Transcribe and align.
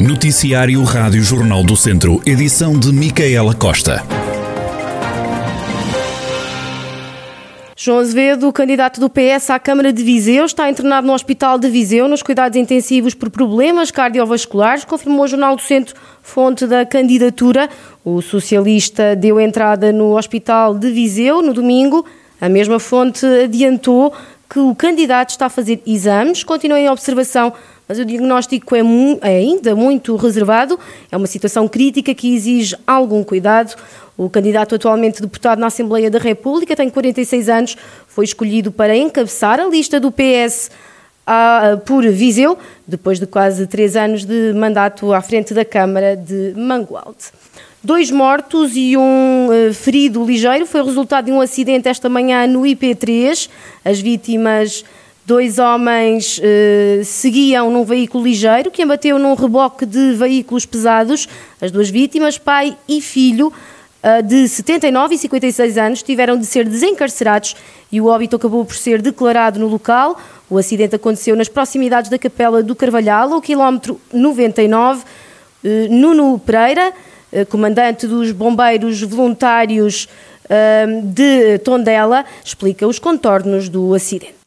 Noticiário 0.00 0.80
Rádio 0.84 1.20
Jornal 1.24 1.64
do 1.64 1.76
Centro, 1.76 2.22
edição 2.24 2.78
de 2.78 2.92
Micaela 2.92 3.52
Costa. 3.52 4.00
João 7.76 7.98
Azevedo, 7.98 8.52
candidato 8.52 9.00
do 9.00 9.10
PS 9.10 9.50
à 9.50 9.58
Câmara 9.58 9.92
de 9.92 10.00
Viseu, 10.04 10.44
está 10.44 10.70
internado 10.70 11.04
no 11.04 11.12
Hospital 11.12 11.58
de 11.58 11.68
Viseu 11.68 12.06
nos 12.06 12.22
cuidados 12.22 12.56
intensivos 12.56 13.12
por 13.12 13.28
problemas 13.28 13.90
cardiovasculares, 13.90 14.84
confirmou 14.84 15.24
o 15.24 15.26
Jornal 15.26 15.56
do 15.56 15.62
Centro, 15.62 15.96
fonte 16.22 16.64
da 16.64 16.86
candidatura. 16.86 17.68
O 18.04 18.22
socialista 18.22 19.16
deu 19.16 19.40
entrada 19.40 19.92
no 19.92 20.16
Hospital 20.16 20.78
de 20.78 20.92
Viseu 20.92 21.42
no 21.42 21.52
domingo. 21.52 22.06
A 22.40 22.48
mesma 22.48 22.78
fonte 22.78 23.26
adiantou 23.26 24.14
que 24.48 24.60
o 24.60 24.76
candidato 24.76 25.30
está 25.30 25.46
a 25.46 25.50
fazer 25.50 25.82
exames, 25.84 26.44
continua 26.44 26.78
em 26.78 26.88
observação 26.88 27.52
mas 27.88 27.98
o 27.98 28.04
diagnóstico 28.04 28.76
é, 28.76 28.80
é, 29.22 29.36
ainda 29.38 29.74
muito 29.74 30.14
reservado. 30.16 30.78
É 31.10 31.16
uma 31.16 31.26
situação 31.26 31.66
crítica 31.66 32.14
que 32.14 32.34
exige 32.34 32.76
algum 32.86 33.24
cuidado. 33.24 33.74
O 34.16 34.28
candidato 34.28 34.74
atualmente 34.74 35.22
deputado 35.22 35.58
na 35.58 35.68
Assembleia 35.68 36.10
da 36.10 36.18
República 36.18 36.76
tem 36.76 36.90
46 36.90 37.48
anos, 37.48 37.76
foi 38.06 38.24
escolhido 38.24 38.70
para 38.70 38.96
encabeçar 38.96 39.58
a 39.58 39.66
lista 39.66 39.98
do 39.98 40.12
PS 40.12 40.70
a, 41.26 41.78
por 41.86 42.06
Viseu, 42.08 42.58
depois 42.86 43.20
de 43.20 43.26
quase 43.26 43.66
três 43.66 43.96
anos 43.96 44.24
de 44.24 44.52
mandato 44.54 45.12
à 45.12 45.22
frente 45.22 45.54
da 45.54 45.64
Câmara 45.64 46.16
de 46.16 46.52
Mangualde. 46.56 47.26
Dois 47.82 48.10
mortos 48.10 48.72
e 48.74 48.96
um 48.96 49.48
uh, 49.50 49.72
ferido 49.72 50.24
ligeiro 50.24 50.66
foi 50.66 50.82
resultado 50.82 51.26
de 51.26 51.32
um 51.32 51.40
acidente 51.40 51.86
esta 51.86 52.08
manhã 52.08 52.44
no 52.46 52.62
IP3. 52.62 53.48
As 53.84 54.00
vítimas 54.00 54.84
Dois 55.28 55.58
homens 55.58 56.40
eh, 56.42 57.02
seguiam 57.04 57.70
num 57.70 57.84
veículo 57.84 58.24
ligeiro 58.24 58.70
que 58.70 58.82
embateu 58.82 59.18
num 59.18 59.34
reboque 59.34 59.84
de 59.84 60.14
veículos 60.14 60.64
pesados. 60.64 61.28
As 61.60 61.70
duas 61.70 61.90
vítimas, 61.90 62.38
pai 62.38 62.74
e 62.88 63.02
filho, 63.02 63.52
eh, 64.02 64.22
de 64.22 64.48
79 64.48 65.16
e 65.16 65.18
56 65.18 65.76
anos, 65.76 66.02
tiveram 66.02 66.38
de 66.38 66.46
ser 66.46 66.66
desencarcerados 66.66 67.54
e 67.92 68.00
o 68.00 68.06
óbito 68.06 68.36
acabou 68.36 68.64
por 68.64 68.74
ser 68.74 69.02
declarado 69.02 69.60
no 69.60 69.66
local. 69.66 70.18
O 70.48 70.56
acidente 70.56 70.96
aconteceu 70.96 71.36
nas 71.36 71.50
proximidades 71.50 72.10
da 72.10 72.18
Capela 72.18 72.62
do 72.62 72.74
Carvalhal, 72.74 73.30
ao 73.34 73.42
quilómetro 73.42 74.00
99. 74.10 75.04
Eh, 75.62 75.88
Nuno 75.90 76.38
Pereira, 76.38 76.90
comandante 77.50 78.06
dos 78.06 78.32
bombeiros 78.32 79.02
voluntários 79.02 80.08
de 81.12 81.58
Tondela, 81.58 82.24
explica 82.42 82.86
os 82.86 82.98
contornos 82.98 83.68
do 83.68 83.92
acidente. 83.92 84.38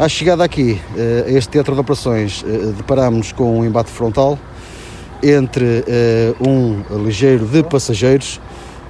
À 0.00 0.08
chegada 0.08 0.42
aqui, 0.42 0.80
eh, 0.96 1.24
a 1.26 1.30
este 1.30 1.50
teatro 1.50 1.74
de 1.74 1.80
operações, 1.82 2.42
eh, 2.48 2.72
deparámos 2.74 3.32
com 3.32 3.58
um 3.58 3.66
embate 3.66 3.90
frontal 3.90 4.38
entre 5.22 5.84
eh, 5.86 6.32
um 6.40 6.82
ligeiro 7.04 7.44
de 7.44 7.62
passageiros 7.62 8.40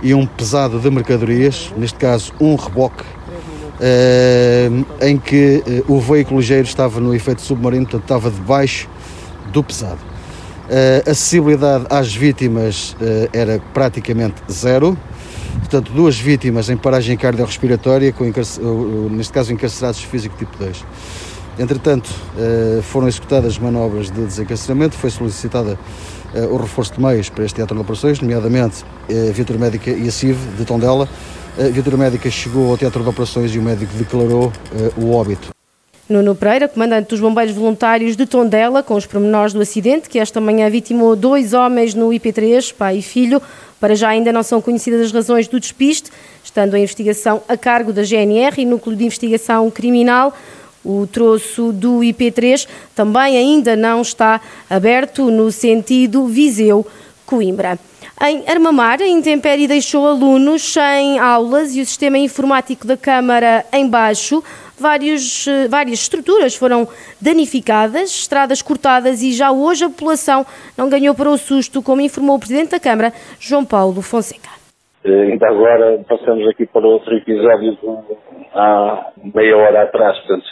e 0.04 0.14
um 0.14 0.24
pesado 0.24 0.78
de 0.78 0.88
mercadorias, 0.88 1.72
neste 1.76 1.98
caso 1.98 2.32
um 2.40 2.54
reboque, 2.54 3.02
em 5.00 5.18
que 5.18 5.82
o 5.88 5.98
veículo 5.98 6.38
ligeiro 6.38 6.68
estava 6.68 7.00
no 7.00 7.12
efeito 7.12 7.42
submarino, 7.42 7.86
portanto 7.86 8.02
estava 8.02 8.30
debaixo 8.30 8.88
do 9.52 9.64
pesado. 9.64 9.98
A 11.06 11.10
acessibilidade 11.10 11.86
às 11.90 12.14
vítimas 12.14 12.96
era 13.32 13.60
praticamente 13.74 14.36
zero, 14.48 14.96
portanto, 15.70 15.92
duas 15.92 16.18
vítimas 16.18 16.68
em 16.68 16.76
paragem 16.76 17.16
cardiorrespiratória, 17.16 18.12
com 18.12 18.24
neste 19.08 19.32
caso 19.32 19.52
encarcerados 19.52 20.02
físico 20.02 20.36
tipo 20.36 20.58
2. 20.58 20.84
Entretanto, 21.60 22.10
eh, 22.36 22.80
foram 22.82 23.06
executadas 23.06 23.56
manobras 23.56 24.10
de 24.10 24.20
desencarceramento, 24.20 24.96
foi 24.96 25.10
solicitada 25.10 25.78
eh, 26.34 26.40
o 26.46 26.56
reforço 26.56 26.94
de 26.94 27.00
meios 27.00 27.28
para 27.28 27.44
este 27.44 27.56
teatro 27.56 27.76
de 27.76 27.82
operações, 27.82 28.20
nomeadamente 28.20 28.84
eh, 29.08 29.28
a 29.30 29.32
Viatura 29.32 29.60
Médica 29.60 29.90
e 29.90 30.08
a 30.08 30.10
CIV 30.10 30.38
de 30.58 30.64
Tondela. 30.64 31.08
A 31.56 31.68
Viatura 31.68 31.96
Médica 31.96 32.28
chegou 32.30 32.70
ao 32.70 32.76
teatro 32.76 33.04
de 33.04 33.08
operações 33.08 33.54
e 33.54 33.58
o 33.58 33.62
médico 33.62 33.92
declarou 33.96 34.52
o 34.96 35.12
óbito. 35.12 35.59
Nuno 36.10 36.34
Pereira, 36.34 36.66
comandante 36.66 37.10
dos 37.10 37.20
Bombeiros 37.20 37.54
Voluntários 37.54 38.16
de 38.16 38.26
Tondela, 38.26 38.82
com 38.82 38.94
os 38.94 39.06
pormenores 39.06 39.52
do 39.52 39.60
acidente, 39.60 40.08
que 40.08 40.18
esta 40.18 40.40
manhã 40.40 40.68
vitimou 40.68 41.14
dois 41.14 41.54
homens 41.54 41.94
no 41.94 42.08
IP3, 42.08 42.74
pai 42.74 42.98
e 42.98 43.02
filho. 43.02 43.40
Para 43.78 43.94
já 43.94 44.08
ainda 44.08 44.32
não 44.32 44.42
são 44.42 44.60
conhecidas 44.60 45.02
as 45.02 45.12
razões 45.12 45.46
do 45.46 45.60
despiste, 45.60 46.10
estando 46.42 46.74
a 46.74 46.80
investigação 46.80 47.40
a 47.48 47.56
cargo 47.56 47.92
da 47.92 48.02
GNR 48.02 48.60
e 48.60 48.66
Núcleo 48.66 48.96
de 48.96 49.04
Investigação 49.04 49.70
Criminal. 49.70 50.36
O 50.84 51.06
troço 51.06 51.72
do 51.72 52.00
IP3 52.00 52.66
também 52.92 53.36
ainda 53.36 53.76
não 53.76 54.02
está 54.02 54.40
aberto 54.68 55.30
no 55.30 55.52
sentido 55.52 56.26
Viseu-Coimbra. 56.26 57.78
Em 58.22 58.42
Armamar, 58.48 59.00
a 59.00 59.06
intempérie 59.06 59.68
deixou 59.68 60.06
alunos 60.06 60.72
sem 60.72 61.18
aulas 61.18 61.74
e 61.74 61.80
o 61.80 61.86
sistema 61.86 62.18
informático 62.18 62.86
da 62.86 62.96
Câmara 62.96 63.64
em 63.72 63.88
baixo. 63.88 64.42
Vários, 64.80 65.46
eh, 65.46 65.68
várias 65.68 66.00
estruturas 66.00 66.56
foram 66.56 66.88
danificadas, 67.20 68.10
estradas 68.10 68.62
cortadas 68.62 69.22
e 69.22 69.32
já 69.32 69.52
hoje 69.52 69.84
a 69.84 69.90
população 69.90 70.46
não 70.76 70.88
ganhou 70.88 71.14
para 71.14 71.28
o 71.28 71.36
susto, 71.36 71.82
como 71.82 72.00
informou 72.00 72.36
o 72.36 72.38
Presidente 72.40 72.70
da 72.70 72.80
Câmara, 72.80 73.12
João 73.38 73.64
Paulo 73.64 74.00
Fonseca. 74.00 74.48
Eh, 75.04 75.32
ainda 75.32 75.48
agora 75.48 76.02
passamos 76.08 76.48
aqui 76.48 76.64
para 76.66 76.86
outro 76.86 77.14
episódio 77.14 77.76
há 78.54 79.12
meia 79.34 79.56
hora 79.56 79.82
atrás, 79.82 80.18
portanto, 80.20 80.46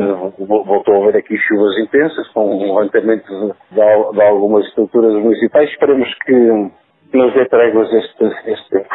eh, 0.00 0.44
voltou 0.46 0.94
a 0.94 0.98
haver 1.02 1.18
aqui 1.18 1.36
chuvas 1.36 1.78
intensas, 1.78 2.26
com 2.28 2.56
um 2.56 2.74
levantamento 2.74 3.26
de, 3.26 3.52
de, 3.76 4.12
de 4.12 4.22
algumas 4.22 4.66
estruturas 4.66 5.12
municipais. 5.12 5.68
Esperemos 5.70 6.08
que 6.24 6.70
nos 7.12 7.34
dê 7.34 7.44
tréguas 7.46 7.92
este, 7.92 8.24
este 8.46 8.70
tempo. 8.70 8.88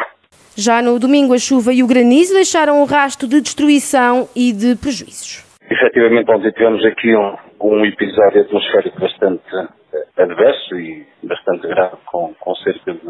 Já 0.56 0.82
no 0.82 0.98
domingo, 0.98 1.34
a 1.34 1.38
chuva 1.38 1.72
e 1.72 1.82
o 1.82 1.86
granizo 1.86 2.34
deixaram 2.34 2.82
um 2.82 2.84
rastro 2.84 3.28
de 3.28 3.40
destruição 3.40 4.28
e 4.34 4.52
de 4.52 4.76
prejuízos. 4.76 5.44
Efetivamente, 5.70 6.30
ontem 6.30 6.50
tivemos 6.52 6.84
aqui 6.84 7.14
um, 7.14 7.36
um 7.60 7.84
episódio 7.84 8.42
atmosférico 8.42 9.00
bastante 9.00 9.42
adverso 10.16 10.78
e 10.78 11.06
bastante 11.22 11.66
grave, 11.66 11.96
com, 12.06 12.34
com 12.38 12.54
cerca 12.56 12.92
de 12.92 13.00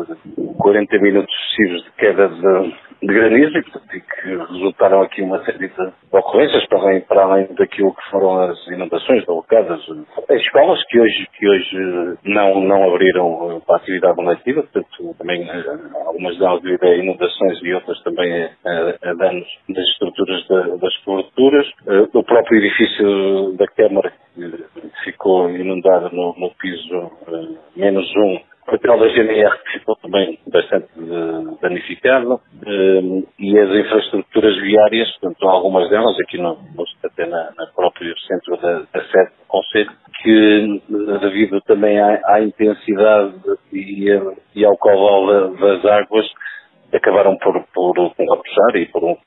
40 0.59 0.99
minutos 0.99 1.35
sucessivos 1.35 1.85
de 1.85 1.91
queda 1.93 2.29
de, 2.29 2.75
de 3.03 3.15
granizo 3.15 3.59
e, 3.59 3.63
portanto, 3.63 3.91
que 3.91 4.53
resultaram 4.53 5.03
aqui 5.03 5.23
uma 5.23 5.43
série 5.45 5.69
de 5.69 5.93
ocorrências 6.13 6.67
para 6.67 6.79
além, 6.79 7.01
para 7.01 7.23
além 7.23 7.47
daquilo 7.55 7.95
que 7.95 8.11
foram 8.11 8.43
as 8.43 8.67
inundações 8.69 9.25
provocadas. 9.25 9.81
As 10.29 10.41
escolas 10.41 10.83
que 10.87 11.01
hoje, 11.01 11.29
que 11.39 11.49
hoje 11.49 12.19
não, 12.25 12.61
não 12.61 12.89
abriram 12.89 13.63
para 13.67 13.77
a 13.77 13.79
atividade 13.79 14.21
letiva, 14.21 14.63
portanto, 14.63 15.15
também 15.19 15.49
eh, 15.49 15.65
algumas 16.07 16.39
delas 16.39 16.63
devido 16.63 16.85
a 16.85 16.97
inundações 16.97 17.63
e 17.63 17.73
outras 17.75 18.03
também 18.03 18.45
a, 18.45 19.11
a 19.11 19.15
danos 19.15 19.49
das 19.69 19.85
estruturas 19.89 20.47
da, 20.49 20.77
das 20.77 20.97
coberturas. 20.99 21.67
Eh, 21.87 22.09
o 22.13 22.23
próprio 22.23 22.59
edifício 22.59 23.57
da 23.57 23.67
Câmara 23.69 24.13
ficou 25.05 25.51
inundado 25.51 26.15
no, 26.15 26.35
no 26.39 26.51
piso 26.57 27.11
menos 27.77 28.07
um. 28.17 28.51
O 28.71 28.75
hotel 28.77 28.99
da 29.01 29.09
GNR 29.09 29.59
ficou 29.73 29.97
também 29.97 30.39
bastante 30.47 30.87
uh, 30.97 31.40
danificado 31.71 32.35
uh, 32.35 33.29
e 33.39 33.59
as 33.59 33.71
infraestruturas 33.71 34.61
viárias, 34.61 35.11
portanto, 35.19 35.49
algumas 35.49 35.89
delas 35.89 36.17
aqui 36.21 36.37
no, 36.39 36.59
até 37.05 37.27
na, 37.27 37.53
próprio 37.75 38.15
centro 38.21 38.57
da, 38.57 38.81
da 38.93 39.05
sede 39.07 39.31
do 39.31 39.47
Conselho, 39.49 39.91
que 40.23 40.83
devido 41.21 41.61
também 41.63 41.99
à, 41.99 42.21
à 42.27 42.43
intensidade 42.43 43.35
e, 43.73 44.11
e, 44.55 44.65
ao 44.65 44.77
caudal 44.77 45.55
das 45.55 45.85
águas, 45.85 46.27
acabaram 46.93 47.37
por, 47.39 47.63
por 47.73 47.95
colapsar 48.15 48.77
e 48.77 48.87
por, 48.87 49.19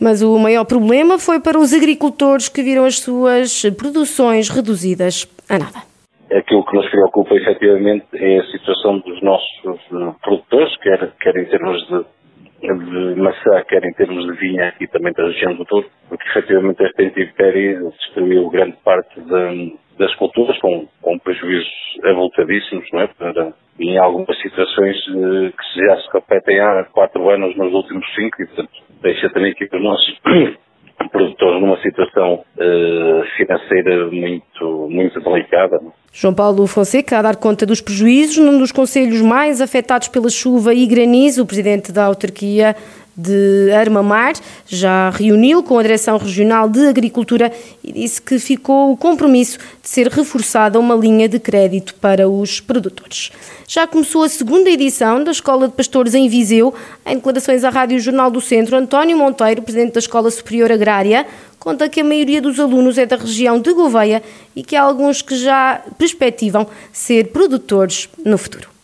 mas 0.00 0.22
o 0.22 0.38
maior 0.38 0.64
problema 0.64 1.18
foi 1.18 1.40
para 1.40 1.58
os 1.58 1.74
agricultores 1.74 2.48
que 2.48 2.62
viram 2.62 2.84
as 2.84 3.00
suas 3.00 3.64
produções 3.76 4.48
reduzidas 4.48 5.26
a 5.48 5.58
nada. 5.58 5.87
Aquilo 6.30 6.64
que 6.64 6.76
nos 6.76 6.88
preocupa 6.90 7.34
efetivamente 7.34 8.06
é 8.14 8.38
a 8.38 8.44
situação 8.46 8.98
dos 8.98 9.22
nossos 9.22 9.62
eh, 9.64 10.14
produtores, 10.22 10.76
quer, 10.78 11.10
quer 11.20 11.36
em 11.36 11.46
termos 11.46 11.86
de, 11.88 13.14
de 13.14 13.20
maçã, 13.20 13.62
quer 13.68 13.84
em 13.84 13.92
termos 13.94 14.26
de 14.26 14.32
vinha 14.32 14.74
e 14.80 14.86
também 14.88 15.12
da 15.12 15.24
região 15.24 15.54
do 15.54 15.64
Douro, 15.64 15.88
porque 16.08 16.28
efetivamente 16.28 16.84
esta 16.84 17.02
intempérie 17.02 17.78
destruiu 17.78 18.50
grande 18.50 18.76
parte 18.84 19.20
de, 19.20 19.76
das 19.98 20.14
culturas 20.16 20.58
com, 20.58 20.86
com 21.00 21.18
prejuízos 21.18 21.72
avultadíssimos, 22.04 22.86
não 22.92 23.00
é? 23.00 23.06
Para, 23.06 23.52
em 23.80 23.96
algumas 23.96 24.36
situações 24.40 24.96
eh, 25.08 25.52
que 25.52 25.80
já 25.80 25.96
se 25.96 26.08
repetem 26.12 26.60
há 26.60 26.84
quatro 26.92 27.28
anos 27.30 27.56
nos 27.56 27.72
últimos 27.72 28.04
cinco 28.14 28.42
e, 28.42 28.46
portanto, 28.46 28.72
deixa 29.00 29.30
também 29.30 29.52
aqui 29.52 29.64
os 29.64 29.82
nossos 29.82 30.20
produtores 31.10 31.60
numa 31.60 31.78
situação 31.80 32.34
uh, 32.34 33.24
financeira 33.36 34.06
muito, 34.10 34.57
muito 34.88 35.20
delicada. 35.20 35.80
João 36.12 36.34
Paulo 36.34 36.66
Fonseca 36.66 37.18
a 37.18 37.22
dar 37.22 37.36
conta 37.36 37.64
dos 37.64 37.80
prejuízos 37.80 38.38
num 38.38 38.58
dos 38.58 38.72
conselhos 38.72 39.20
mais 39.20 39.60
afetados 39.60 40.08
pela 40.08 40.30
chuva 40.30 40.74
e 40.74 40.86
granizo, 40.86 41.42
o 41.42 41.46
presidente 41.46 41.92
da 41.92 42.04
autarquia 42.04 42.74
de 43.18 43.72
Armamar 43.72 44.34
já 44.64 45.10
reuniu 45.10 45.60
com 45.60 45.76
a 45.76 45.82
Direção 45.82 46.16
Regional 46.16 46.68
de 46.68 46.86
Agricultura 46.86 47.50
e 47.82 47.90
disse 47.90 48.22
que 48.22 48.38
ficou 48.38 48.92
o 48.92 48.96
compromisso 48.96 49.58
de 49.82 49.88
ser 49.88 50.06
reforçada 50.06 50.78
uma 50.78 50.94
linha 50.94 51.28
de 51.28 51.40
crédito 51.40 51.96
para 51.96 52.28
os 52.28 52.60
produtores. 52.60 53.32
Já 53.66 53.88
começou 53.88 54.22
a 54.22 54.28
segunda 54.28 54.70
edição 54.70 55.24
da 55.24 55.32
Escola 55.32 55.66
de 55.66 55.74
Pastores 55.74 56.14
em 56.14 56.28
Viseu. 56.28 56.72
Em 57.04 57.16
declarações 57.16 57.64
à 57.64 57.70
Rádio 57.70 57.98
Jornal 57.98 58.30
do 58.30 58.40
Centro, 58.40 58.76
António 58.76 59.18
Monteiro, 59.18 59.62
presidente 59.62 59.94
da 59.94 59.98
Escola 59.98 60.30
Superior 60.30 60.70
Agrária, 60.70 61.26
conta 61.58 61.88
que 61.88 62.00
a 62.00 62.04
maioria 62.04 62.40
dos 62.40 62.60
alunos 62.60 62.96
é 62.98 63.04
da 63.04 63.16
região 63.16 63.60
de 63.60 63.72
Gouveia 63.72 64.22
e 64.54 64.62
que 64.62 64.76
há 64.76 64.82
alguns 64.82 65.22
que 65.22 65.36
já 65.36 65.82
perspectivam 65.98 66.68
ser 66.92 67.32
produtores 67.32 68.08
no 68.24 68.38
futuro. 68.38 68.77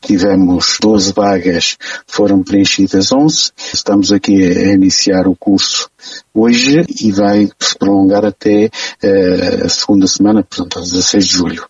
Tivemos 0.00 0.78
12 0.80 1.12
vagas, 1.12 1.76
foram 2.06 2.42
preenchidas 2.42 3.12
11. 3.12 3.52
Estamos 3.72 4.12
aqui 4.12 4.42
a 4.42 4.72
iniciar 4.72 5.28
o 5.28 5.36
curso 5.36 5.90
hoje 6.34 6.84
e 7.00 7.12
vai 7.12 7.48
se 7.58 7.78
prolongar 7.78 8.24
até 8.24 8.66
uh, 8.66 9.66
a 9.66 9.68
segunda 9.68 10.06
semana, 10.06 10.42
portanto, 10.42 10.78
a 10.78 10.82
16 10.82 11.26
de 11.26 11.32
julho. 11.32 11.66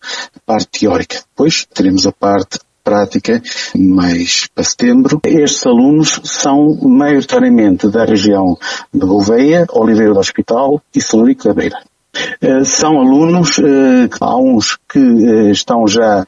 Parte 0.47 0.81
teórica. 0.81 1.17
Depois 1.31 1.67
teremos 1.75 2.07
a 2.07 2.13
parte 2.13 2.59
prática 2.85 3.43
mais 3.77 4.47
para 4.55 4.65
setembro. 4.65 5.21
Estes 5.25 5.67
alunos 5.67 6.21
são 6.25 6.77
maioritariamente 6.83 7.89
da 7.89 8.05
região 8.05 8.57
de 8.93 9.01
Gouveia, 9.01 9.67
Oliveira 9.71 10.15
do 10.15 10.21
Hospital 10.21 10.83
e 10.95 11.01
Celurico 11.01 11.45
da 11.45 11.55
Beira. 11.55 11.90
Uh, 12.43 12.65
são 12.65 12.99
alunos, 12.99 13.59
uh, 13.59 14.09
há 14.21 14.37
uns 14.37 14.77
que 14.89 14.99
uh, 14.99 15.51
estão 15.51 15.87
já 15.87 16.27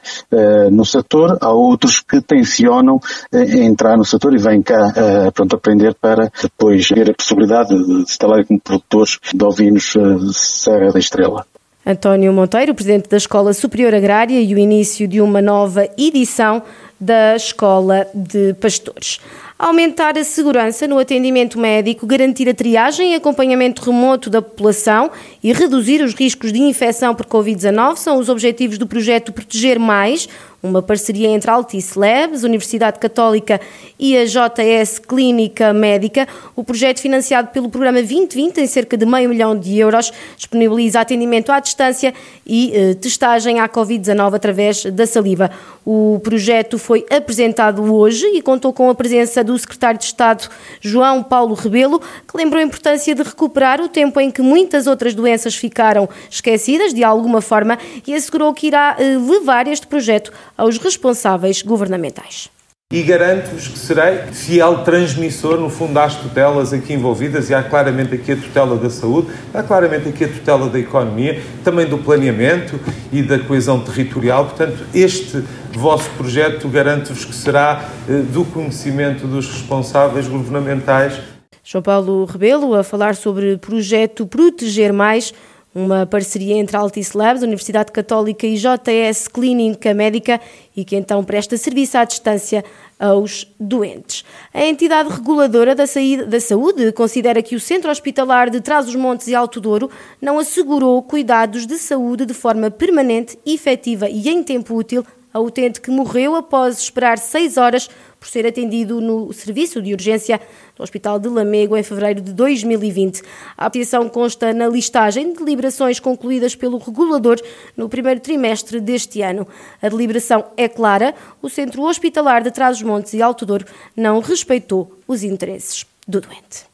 no 0.71 0.85
setor, 0.85 1.37
há 1.41 1.51
outros 1.51 1.99
que 1.99 2.21
tencionam 2.21 2.99
entrar 3.31 3.97
no 3.97 4.05
setor 4.05 4.33
e 4.33 4.37
vêm 4.37 4.61
cá 4.61 5.31
pronto, 5.33 5.55
aprender 5.55 5.93
para 5.95 6.31
depois 6.41 6.87
ter 6.87 7.11
a 7.11 7.13
possibilidade 7.13 7.69
de 7.69 8.05
se 8.05 8.13
instalar 8.13 8.45
como 8.45 8.59
produtores 8.59 9.19
de 9.33 9.43
ovinos 9.43 9.93
Serra 10.33 10.91
da 10.91 10.99
Estrela. 10.99 11.45
António 11.85 12.31
Monteiro, 12.31 12.73
presidente 12.73 13.09
da 13.09 13.17
Escola 13.17 13.53
Superior 13.53 13.93
Agrária 13.93 14.39
e 14.39 14.55
o 14.55 14.57
início 14.57 15.07
de 15.07 15.21
uma 15.21 15.41
nova 15.41 15.87
edição 15.97 16.63
da 16.99 17.35
Escola 17.35 18.07
de 18.13 18.53
Pastores. 18.53 19.19
Aumentar 19.57 20.17
a 20.17 20.23
segurança 20.23 20.87
no 20.87 20.97
atendimento 20.97 21.59
médico, 21.59 22.07
garantir 22.07 22.49
a 22.49 22.53
triagem 22.55 23.13
e 23.13 23.15
acompanhamento 23.15 23.83
remoto 23.83 24.29
da 24.29 24.41
população 24.41 25.11
e 25.43 25.53
reduzir 25.53 26.01
os 26.01 26.15
riscos 26.15 26.51
de 26.51 26.59
infecção 26.59 27.13
por 27.13 27.27
Covid-19 27.27 27.97
são 27.97 28.17
os 28.17 28.29
objetivos 28.29 28.79
do 28.79 28.87
projeto 28.87 29.31
Proteger 29.31 29.79
Mais, 29.79 30.27
uma 30.63 30.81
parceria 30.81 31.27
entre 31.27 31.51
Altice 31.51 31.99
Labs, 31.99 32.43
Universidade 32.43 32.97
Católica 32.97 33.59
e 33.99 34.17
a 34.17 34.23
JS 34.23 34.97
Clínica 34.97 35.73
Médica. 35.73 36.25
O 36.55 36.63
projeto, 36.63 37.01
financiado 37.01 37.49
pelo 37.49 37.69
Programa 37.69 37.99
2020, 37.99 38.61
em 38.61 38.65
cerca 38.67 38.95
de 38.95 39.05
meio 39.05 39.29
milhão 39.29 39.59
de 39.59 39.77
euros, 39.77 40.13
disponibiliza 40.37 41.01
atendimento 41.01 41.51
à 41.51 41.59
distância 41.59 42.13
e 42.47 42.71
eh, 42.73 42.93
testagem 42.93 43.59
à 43.59 43.67
Covid-19 43.67 44.35
através 44.35 44.85
da 44.85 45.05
saliva. 45.05 45.51
O 45.85 46.21
projeto 46.23 46.77
foi 46.77 47.05
apresentado 47.09 47.83
hoje 47.93 48.25
e 48.27 48.41
contou 48.41 48.71
com 48.71 48.89
a 48.89 48.95
presença 48.95 49.42
do 49.43 49.57
secretário 49.57 49.99
de 49.99 50.05
Estado, 50.05 50.49
João 50.79 51.23
Paulo 51.23 51.53
Rebelo, 51.55 51.99
que 51.99 52.37
lembrou 52.37 52.59
a 52.61 52.65
importância 52.65 53.13
de 53.13 53.23
recuperar 53.23 53.81
o 53.81 53.87
tempo 53.87 54.19
em 54.19 54.31
que 54.31 54.41
muitas 54.41 54.87
outras 54.87 55.13
doenças 55.13 55.55
ficaram 55.55 56.07
esquecidas 56.29 56.93
de 56.93 57.03
alguma 57.03 57.41
forma 57.41 57.77
e 58.05 58.13
assegurou 58.13 58.53
que 58.53 58.67
irá 58.67 58.95
eh, 58.99 59.17
levar 59.17 59.67
este 59.67 59.87
projeto 59.87 60.31
aos 60.57 60.77
responsáveis 60.77 61.61
governamentais 61.61 62.52
e 62.93 63.01
garanto-vos 63.01 63.67
que 63.67 63.79
serei 63.79 64.19
fiel 64.31 64.83
transmissor, 64.83 65.59
no 65.59 65.67
fundo, 65.67 65.97
às 65.97 66.15
tutelas 66.15 66.71
aqui 66.71 66.93
envolvidas, 66.93 67.49
e 67.49 67.53
há 67.55 67.63
claramente 67.63 68.13
aqui 68.13 68.33
a 68.33 68.35
tutela 68.35 68.77
da 68.77 68.87
saúde, 68.87 69.29
há 69.51 69.63
claramente 69.63 70.09
aqui 70.09 70.25
a 70.25 70.27
tutela 70.27 70.69
da 70.69 70.77
economia, 70.77 71.41
também 71.63 71.87
do 71.87 71.97
planeamento 71.97 72.79
e 73.11 73.23
da 73.23 73.39
coesão 73.39 73.79
territorial. 73.79 74.45
Portanto, 74.45 74.85
este 74.93 75.43
vosso 75.71 76.07
projeto 76.11 76.69
garanto-vos 76.69 77.25
que 77.25 77.33
será 77.33 77.83
eh, 78.07 78.21
do 78.31 78.45
conhecimento 78.45 79.25
dos 79.25 79.49
responsáveis 79.49 80.27
governamentais. 80.27 81.19
João 81.63 81.81
Paulo 81.81 82.25
Rebelo 82.25 82.75
a 82.75 82.83
falar 82.83 83.15
sobre 83.15 83.53
o 83.53 83.57
projeto 83.57 84.27
Proteger 84.27 84.93
Mais 84.93 85.33
uma 85.73 86.05
parceria 86.05 86.55
entre 86.55 86.77
Altice 86.77 87.17
Labs, 87.17 87.41
Universidade 87.41 87.91
Católica 87.91 88.45
e 88.45 88.55
JS 88.55 89.27
Clínica 89.27 89.93
Médica 89.93 90.39
e 90.75 90.85
que 90.85 90.95
então 90.95 91.23
presta 91.23 91.57
serviço 91.57 91.97
à 91.97 92.05
distância 92.05 92.63
aos 92.99 93.51
doentes. 93.59 94.23
A 94.53 94.63
entidade 94.65 95.09
reguladora 95.09 95.75
da 95.75 96.39
saúde 96.39 96.91
considera 96.91 97.41
que 97.41 97.55
o 97.55 97.59
Centro 97.59 97.89
Hospitalar 97.89 98.49
de 98.49 98.61
Trás-os-Montes 98.61 99.27
e 99.27 99.35
Alto 99.35 99.59
Douro 99.59 99.89
não 100.21 100.37
assegurou 100.37 101.01
cuidados 101.01 101.65
de 101.65 101.77
saúde 101.77 102.25
de 102.25 102.33
forma 102.33 102.69
permanente, 102.69 103.37
efetiva 103.45 104.07
e 104.09 104.29
em 104.29 104.43
tempo 104.43 104.75
útil 104.75 105.03
ao 105.33 105.45
utente 105.45 105.81
que 105.81 105.89
morreu 105.89 106.35
após 106.35 106.77
esperar 106.77 107.17
seis 107.17 107.57
horas 107.57 107.89
por 108.23 108.29
ser 108.29 108.47
atendido 108.47 109.01
no 109.01 109.33
serviço 109.33 109.81
de 109.81 109.91
urgência 109.91 110.39
do 110.77 110.81
Hospital 110.81 111.19
de 111.19 111.27
Lamego 111.27 111.75
em 111.75 111.83
fevereiro 111.83 112.21
de 112.21 112.31
2020. 112.31 113.21
A 113.57 113.69
petição 113.69 114.07
consta 114.07 114.53
na 114.53 114.65
listagem 114.69 115.33
de 115.33 115.39
deliberações 115.39 115.99
concluídas 115.99 116.55
pelo 116.55 116.77
regulador 116.77 117.37
no 117.75 117.89
primeiro 117.89 118.21
trimestre 118.21 118.79
deste 118.79 119.21
ano. 119.21 119.45
A 119.81 119.89
deliberação 119.89 120.45
é 120.55 120.69
clara: 120.69 121.13
o 121.41 121.49
Centro 121.49 121.83
Hospitalar 121.83 122.41
de 122.43 122.51
Trás-os-Montes 122.51 123.13
e 123.13 123.21
Alto 123.21 123.45
Douro 123.45 123.65
não 123.93 124.21
respeitou 124.21 124.97
os 125.05 125.21
interesses 125.21 125.85
do 126.07 126.21
doente. 126.21 126.71